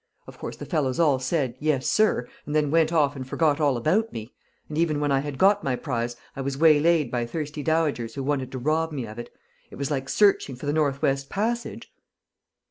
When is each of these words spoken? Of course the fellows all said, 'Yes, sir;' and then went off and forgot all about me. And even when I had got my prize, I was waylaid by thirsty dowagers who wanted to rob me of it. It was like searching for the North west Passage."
Of 0.25 0.39
course 0.39 0.55
the 0.57 0.65
fellows 0.65 0.99
all 0.99 1.19
said, 1.19 1.53
'Yes, 1.59 1.85
sir;' 1.85 2.27
and 2.47 2.55
then 2.55 2.71
went 2.71 2.91
off 2.91 3.15
and 3.15 3.27
forgot 3.27 3.59
all 3.61 3.77
about 3.77 4.11
me. 4.11 4.33
And 4.67 4.75
even 4.75 4.99
when 4.99 5.11
I 5.11 5.19
had 5.19 5.37
got 5.37 5.63
my 5.63 5.75
prize, 5.75 6.15
I 6.35 6.41
was 6.41 6.57
waylaid 6.57 7.11
by 7.11 7.27
thirsty 7.27 7.61
dowagers 7.63 8.15
who 8.15 8.23
wanted 8.23 8.51
to 8.53 8.57
rob 8.57 8.91
me 8.91 9.05
of 9.05 9.19
it. 9.19 9.31
It 9.69 9.75
was 9.75 9.91
like 9.91 10.09
searching 10.09 10.55
for 10.55 10.65
the 10.65 10.73
North 10.73 11.03
west 11.03 11.29
Passage." 11.29 11.93